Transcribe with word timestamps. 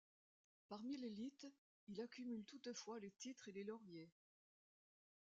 Parmi 0.67 0.97
l’élite, 0.97 1.45
il 1.87 2.01
accumule 2.01 2.43
toutefois 2.45 2.99
les 2.99 3.11
titres 3.11 3.49
et 3.49 3.51
les 3.51 3.63
lauriers. 3.63 4.09